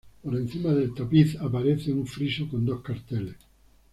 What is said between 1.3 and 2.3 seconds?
aparece un